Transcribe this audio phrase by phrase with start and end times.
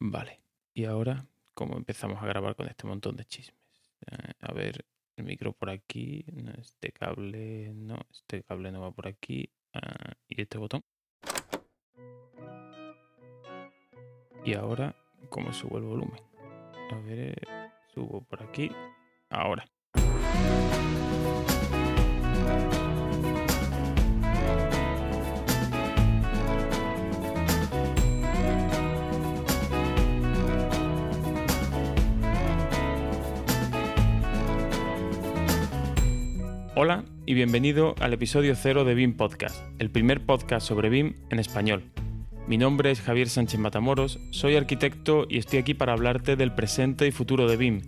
[0.00, 0.40] Vale.
[0.74, 3.58] Y ahora, ¿cómo empezamos a grabar con este montón de chismes?
[4.06, 4.84] Eh, a ver,
[5.16, 6.24] el micro por aquí.
[6.56, 7.98] este cable no.
[8.12, 9.50] Este cable no va por aquí.
[9.74, 10.84] Ah, y este botón.
[14.44, 14.94] Y ahora,
[15.28, 16.20] ¿cómo subo el volumen?
[16.90, 17.36] A ver,
[17.92, 18.70] subo por aquí.
[19.28, 19.66] Ahora.
[37.28, 41.82] Y bienvenido al episodio cero de BIM Podcast, el primer podcast sobre BIM en español.
[42.46, 47.06] Mi nombre es Javier Sánchez Matamoros, soy arquitecto y estoy aquí para hablarte del presente
[47.06, 47.82] y futuro de BIM,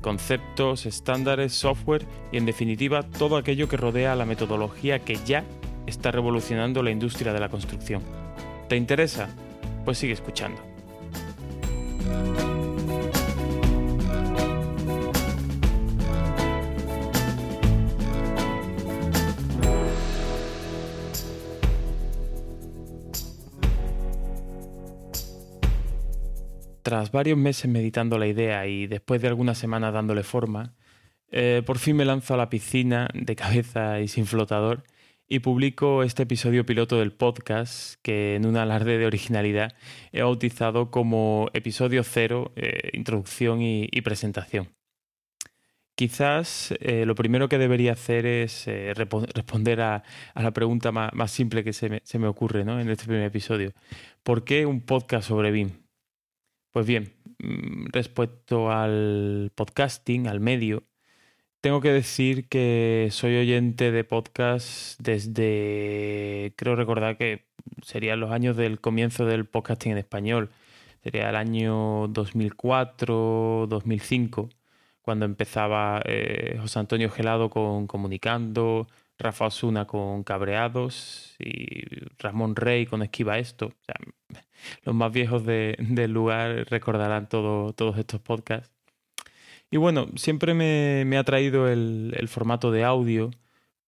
[0.00, 5.42] conceptos, estándares, software y en definitiva todo aquello que rodea a la metodología que ya
[5.88, 8.00] está revolucionando la industria de la construcción.
[8.68, 9.28] ¿Te interesa?
[9.84, 10.62] Pues sigue escuchando.
[26.94, 30.76] Tras varios meses meditando la idea y después de algunas semanas dándole forma,
[31.28, 34.84] eh, por fin me lanzo a la piscina de cabeza y sin flotador
[35.26, 39.74] y publico este episodio piloto del podcast que en un alarde de originalidad
[40.12, 44.68] he bautizado como episodio cero, eh, introducción y, presentación.
[45.96, 50.04] Quizás eh, lo primero que debería hacer es responder a,
[50.36, 53.72] la pregunta más, simple que se me, ocurre en este primer episodio.
[54.22, 55.83] ¿Por qué un podcast sobre BIM?
[56.74, 60.82] Pues bien, mm, respecto al podcasting, al medio,
[61.60, 67.46] tengo que decir que soy oyente de podcast desde, creo recordar que
[67.82, 70.50] serían los años del comienzo del podcasting en español.
[71.04, 74.50] Sería el año 2004, 2005,
[75.02, 78.88] cuando empezaba eh, José Antonio Gelado con Comunicando,
[79.18, 81.84] Rafa Osuna con Cabreados y
[82.18, 83.72] Ramón Rey con Esquiva Esto.
[84.84, 88.70] Los más viejos del lugar recordarán todos estos podcasts.
[89.70, 93.30] Y bueno, siempre me, ha traído el, formato de audio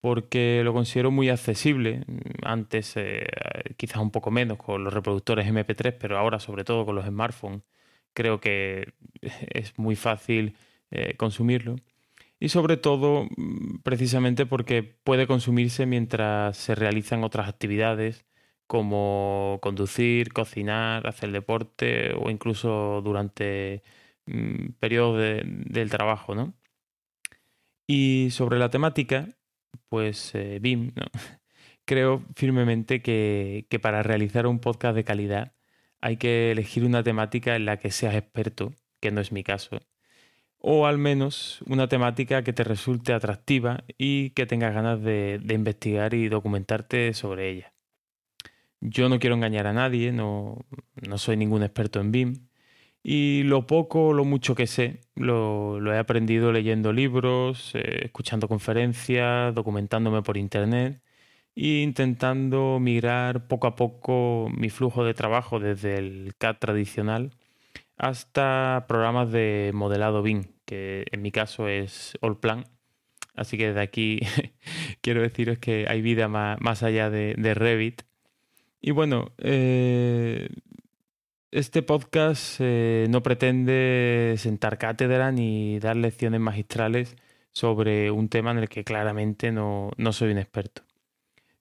[0.00, 2.04] porque lo considero muy accesible.
[2.42, 3.26] Antes eh,
[3.76, 7.62] quizás un poco menos con los reproductores MP3, pero ahora sobre todo con los smartphones
[8.14, 10.56] creo que es muy fácil
[10.90, 11.76] eh, consumirlo
[12.38, 18.26] y sobre todo mm, precisamente porque puede consumirse mientras se realizan otras actividades
[18.66, 23.82] como conducir, cocinar, hacer deporte o incluso durante
[24.26, 26.54] mm, periodos del trabajo, ¿no?
[27.86, 29.28] Y sobre la temática,
[29.88, 30.92] pues eh, BIM,
[31.84, 35.52] creo firmemente que, que para realizar un podcast de calidad
[36.00, 39.80] hay que elegir una temática en la que seas experto, que no es mi caso,
[40.58, 46.14] o al menos una temática que te resulte atractiva y que tengas ganas de, investigar
[46.14, 47.75] y documentarte sobre ella.
[48.88, 50.58] Yo no quiero engañar a nadie, no,
[51.16, 52.48] soy ningún experto en BIM
[53.02, 58.48] y lo poco o lo mucho que sé lo, he aprendido leyendo libros, eh, escuchando
[58.48, 61.02] conferencias, documentándome por internet
[61.56, 67.32] e intentando migrar poco a poco mi flujo de trabajo desde el CAD tradicional
[67.96, 72.64] hasta programas de modelado BIM, que en mi caso es Allplan.
[73.34, 74.20] Así que desde aquí
[75.00, 78.02] quiero deciros que hay vida más, allá de, Revit.
[78.80, 80.48] Y bueno, eh,
[81.50, 87.16] este podcast eh, no pretende sentar cátedra ni dar lecciones magistrales
[87.52, 90.82] sobre un tema en el que claramente no, soy un experto.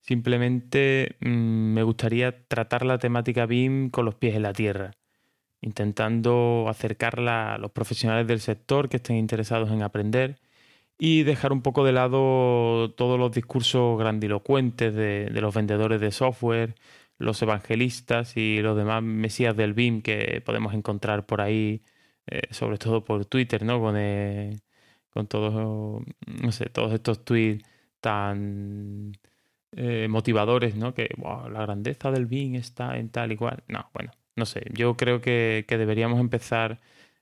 [0.00, 1.28] Simplemente mm,
[1.74, 4.92] me gustaría tratar la temática BIM con los pies en la tierra
[5.64, 10.38] intentando acercarla a los profesionales del sector que estén interesados en aprender
[10.98, 16.74] y dejar un poco de lado todos los discursos grandilocuentes de, los vendedores de software,
[17.18, 21.82] los evangelistas y los demás mesías del BIM que podemos encontrar por ahí,
[22.26, 23.80] eh, sobre todo por Twitter, ¿no?
[23.80, 24.56] Con, eh,
[25.10, 27.64] con todos, no sé, todos estos tweets
[28.00, 29.12] tan
[29.72, 30.94] eh, motivadores, ¿no?
[30.94, 31.08] Que
[31.50, 33.64] la grandeza del BIM está en tal y cual.
[33.68, 36.80] No, bueno, no sé, yo creo que, deberíamos empezar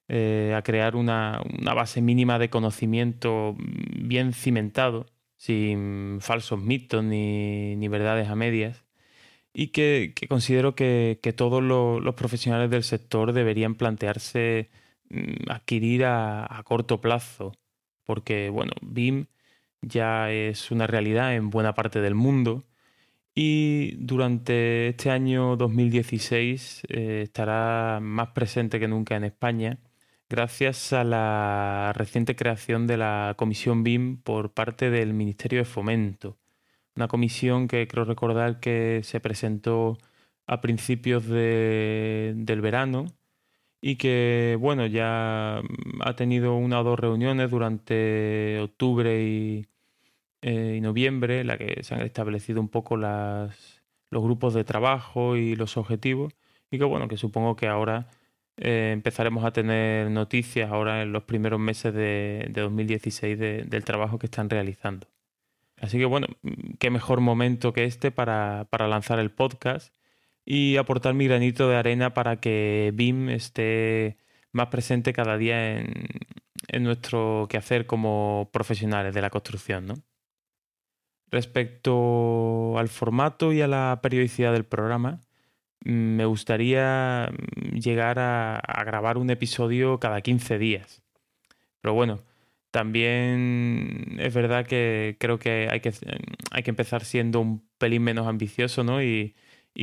[0.09, 1.41] a crear una,
[1.75, 5.07] base mínima de conocimiento bien cimentado,
[5.37, 8.85] sin falsos mitos ni, verdades a medias,
[9.53, 14.71] y que, considero que, todos los, profesionales del sector deberían plantearse
[15.11, 17.53] mm, adquirir a, corto plazo,
[18.05, 19.27] porque, bueno, BIM
[19.83, 22.65] ya es una realidad en buena parte del mundo
[23.35, 29.79] y durante este año 2016 eh, estará más presente que nunca en España
[30.29, 36.39] gracias a la reciente creación de la Comisión BIM por parte del Ministerio de Fomento.
[36.97, 39.99] Una comisión que creo recordar que se presentó
[40.47, 43.07] a principios del verano
[43.81, 45.63] y que, bueno, ya
[46.01, 49.67] ha tenido una o dos reuniones durante octubre y,
[50.43, 55.37] eh, noviembre, en la que se han establecido un poco las, los grupos de trabajo
[55.37, 56.35] y los objetivos,
[56.71, 58.09] y que bueno, que supongo que ahora
[58.57, 64.27] eh, empezaremos a tener noticias ahora en los primeros meses de, 2016 del trabajo que
[64.27, 65.07] están realizando.
[65.83, 66.29] Así que bueno,
[66.79, 69.95] qué mejor momento que este para, para lanzar el podcast
[70.47, 74.17] y aportar mi granito de arena para que BIM esté
[74.53, 75.93] más presente cada día en,
[76.69, 79.95] en nuestro quehacer como profesionales de la construcción, ¿no?
[81.33, 85.21] Respecto al formato y a la periodicidad del programa,
[85.85, 91.03] mm, me gustaría mm, llegar a, grabar un episodio cada 15 días.
[91.81, 92.21] Pero bueno,
[92.73, 95.93] también es verdad que creo que hay que,
[96.51, 99.03] hay que empezar siendo un pelín menos ambicioso, ¿no?
[99.03, 99.37] Y,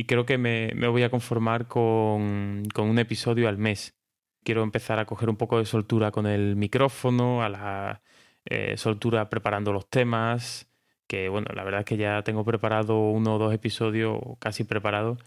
[0.06, 3.96] creo que me, voy a conformar con, un episodio al mes.
[4.44, 8.02] Quiero empezar a coger un poco de soltura con el micrófono, a la
[8.46, 10.68] eh, soltura preparando los temas,
[11.06, 15.18] que bueno, la verdad es que ya tengo preparado uno o dos episodios casi preparados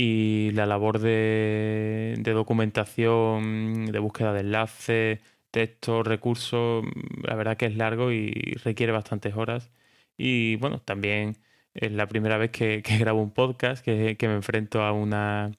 [0.00, 5.20] y la labor de, documentación, de búsqueda de enlaces,
[5.50, 6.84] textos, recursos,
[7.22, 8.30] la verdad que es largo y
[8.64, 9.70] requiere bastantes horas.
[10.16, 11.38] Y bueno, también
[11.74, 15.52] es la primera vez que, grabo un podcast, que, me enfrento a una,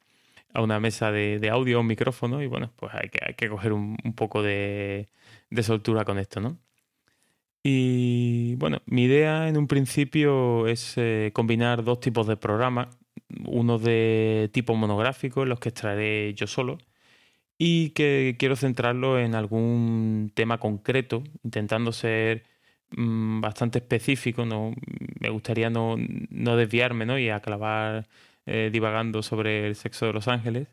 [0.53, 3.73] a una mesa de, audio, un micrófono, y bueno, pues hay que, hay que coger
[3.73, 5.09] un, poco de,
[5.49, 6.57] de soltura con esto, ¿no?
[7.63, 12.87] Y bueno, mi idea en un principio es eh, combinar dos tipos de programas,
[13.45, 16.79] uno de tipo monográfico, en los que extraeré yo solo,
[17.63, 22.43] y que quiero centrarlo en algún tema concreto, intentando ser
[22.89, 24.73] mm, bastante específico, no
[25.19, 25.95] me gustaría no,
[26.57, 27.19] desviarme ¿no?
[27.19, 28.07] y aclavar
[28.47, 30.69] eh, divagando sobre el sexo de los ángeles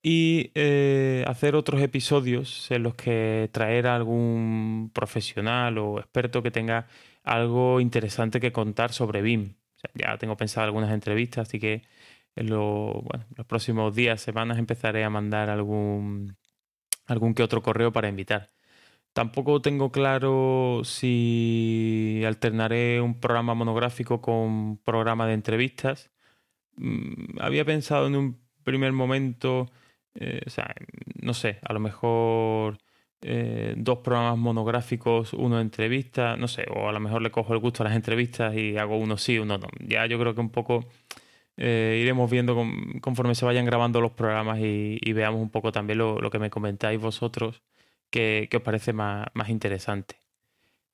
[0.00, 6.52] y eh, hacer otros episodios en los que traer a algún profesional o experto que
[6.52, 6.86] tenga
[7.24, 9.54] algo interesante que contar sobre BIM.
[9.94, 11.82] ya tengo pensado algunas entrevistas, así que
[12.36, 13.02] en los
[13.46, 16.36] próximos días, semanas empezaré a mandar algún,
[17.06, 18.50] algún que otro correo para invitar.
[19.12, 26.10] Tampoco tengo claro si alternaré un programa monográfico con programa de entrevistas.
[26.76, 29.70] Mm, había pensado en un primer momento
[30.18, 30.74] eh, o sea,
[31.20, 32.78] no sé, a lo mejor
[33.20, 37.52] eh, dos programas monográficos, uno de entrevistas, no sé, o a lo mejor le cojo
[37.54, 39.68] el gusto a las entrevistas y hago uno sí, uno no.
[39.80, 40.86] Ya yo creo que un poco
[41.56, 42.56] eh, iremos viendo
[43.00, 47.00] conforme se vayan grabando los programas y, veamos un poco también lo, que me comentáis
[47.00, 47.62] vosotros,
[48.10, 50.16] que, os parece más, más interesante.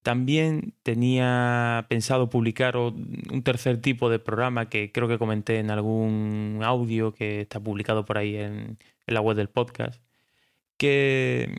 [0.03, 6.61] También tenía pensado publicar un tercer tipo de programa que creo que comenté en algún
[6.65, 10.01] audio que está publicado por ahí en, la web del podcast,
[10.77, 11.55] que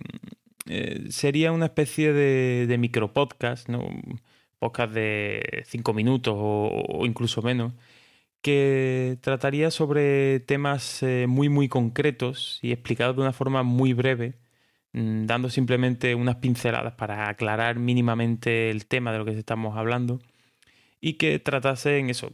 [0.68, 3.90] eh, sería una especie de, de micropodcast, ¿no?
[4.64, 7.74] podcast de cinco minutos o, incluso menos,
[8.44, 14.36] que trataría sobre temas eh, muy muy concretos y explicados de una forma muy breve
[14.94, 20.20] Mm, dando simplemente unas pinceladas para aclarar mínimamente el tema de lo que estamos hablando
[21.02, 22.32] y que tratase en eso,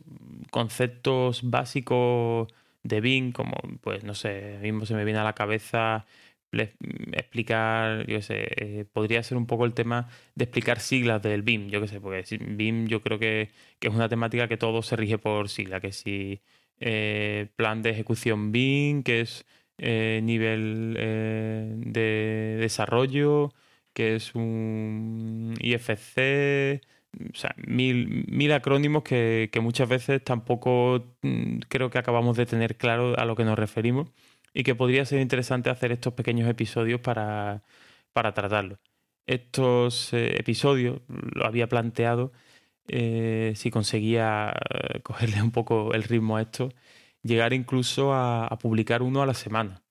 [0.51, 2.49] conceptos básicos
[2.83, 6.05] de BIM, como, pues no sé, mismo se me viene a la cabeza
[6.51, 11.69] explicar, yo sé, eh, podría ser un poco el tema de explicar siglas del BIM,
[11.69, 13.49] yo qué sé, porque BIM yo creo que,
[13.81, 16.41] es una temática que todo se rige por sigla, que si
[16.79, 19.45] eh, plan de ejecución BIM, que es
[19.77, 23.53] eh, nivel de desarrollo,
[23.93, 26.81] que es un IFC,
[27.33, 32.77] o sea, mil, mil acrónimos que, muchas veces tampoco mm, creo que acabamos de tener
[32.77, 34.09] claro a lo que nos referimos
[34.53, 37.63] y que podría ser interesante hacer estos pequeños episodios para,
[38.13, 38.79] para tratarlo.
[39.27, 42.31] Estos eh, episodios lo había planteado
[42.91, 44.51] si conseguía
[45.03, 46.69] cogerle un poco el ritmo a esto
[47.23, 49.83] llegar incluso a, publicar uno a la semana.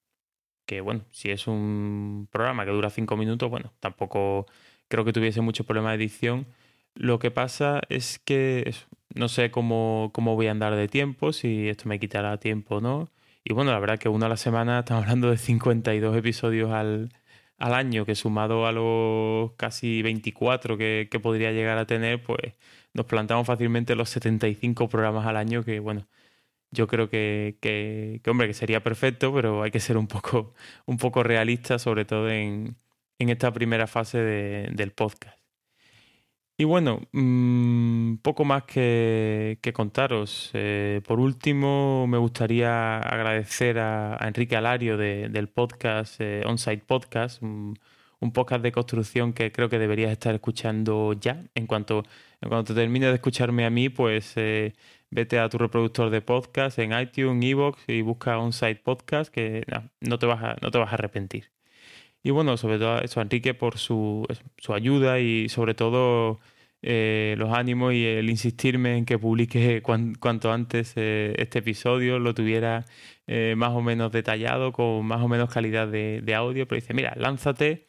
[0.66, 4.46] Que bueno, si es un programa que dura cinco minutos, bueno, tampoco
[4.88, 6.46] creo que tuviese mucho problema de edición.
[6.94, 8.74] Lo que pasa es que
[9.14, 12.80] no sé cómo, cómo voy a andar de tiempo, si esto me quitará tiempo o
[12.80, 13.08] no.
[13.48, 17.14] Y bueno, la verdad que uno a la semana, estamos hablando de 52 episodios al,
[17.58, 22.54] al año, que sumado a los casi 24 que, podría llegar a tener, pues
[22.92, 26.06] nos plantamos fácilmente los 75 programas al año, que bueno,
[26.72, 30.54] yo creo que, que, hombre, que sería perfecto, pero hay que ser un poco,
[30.86, 32.76] un poco realista, sobre todo en,
[33.18, 35.37] en esta primera fase del podcast.
[36.60, 40.50] Y bueno, mm, poco más que, contaros.
[40.54, 47.78] Eh, por último, me gustaría agradecer a, Enrique Alario del podcast eh, Onsite Podcast, un,
[48.34, 51.44] podcast de construcción que creo que deberías estar escuchando ya.
[51.54, 52.02] En cuanto,
[52.40, 54.74] en cuanto termine de escucharme a mí, pues eh,
[55.10, 59.64] vete a tu reproductor de podcast en iTunes, Evox y busca Onsite Podcast, que
[60.00, 61.57] no, te vas no te vas a arrepentir.
[62.22, 64.26] Y bueno, sobre todo eso, Enrique, por su,
[64.58, 66.40] su ayuda y sobre todo
[66.82, 72.34] eh, los ánimos y el insistirme en que publique cuanto antes eh, este episodio, lo
[72.34, 72.84] tuviera
[73.26, 76.66] eh, más o menos detallado, con más o menos calidad de, audio.
[76.68, 77.86] Pero dice, mira, lánzate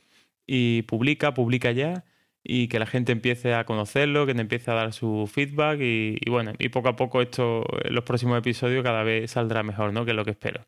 [0.48, 2.06] y publica, publica ya
[2.44, 6.18] y que la gente empiece a conocerlo, que te empiece a dar su feedback y,
[6.22, 10.06] y, bueno, y poco a poco esto, los próximos episodios cada vez saldrá mejor, ¿no?
[10.06, 10.66] Que es lo que espero.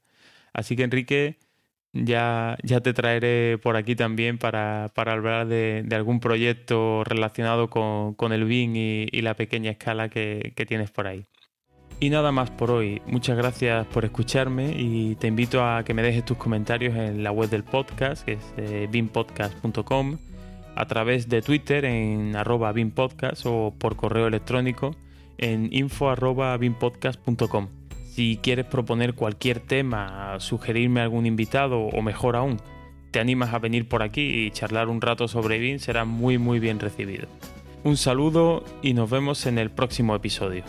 [0.53, 1.39] Así que Enrique,
[1.93, 8.45] ya, ya te traeré por aquí también para, hablar de, algún proyecto relacionado con, el
[8.45, 11.25] BIN y, la pequeña escala que, tienes por ahí.
[11.99, 13.01] Y nada más por hoy.
[13.05, 17.31] Muchas gracias por escucharme y te invito a que me dejes tus comentarios en la
[17.31, 20.17] web del podcast, que es eh, binpodcast.com,
[20.75, 24.95] a través de Twitter en arroba binpodcast o por correo electrónico
[25.37, 26.57] en info arroba.
[28.11, 32.57] Si quieres proponer cualquier tema, sugerirme algún invitado o mejor aún,
[33.09, 36.59] te animas a venir por aquí y charlar un rato sobre BIM, será muy muy
[36.59, 37.29] bien recibido.
[37.85, 40.65] Un saludo y nos vemos en el próximo episodio.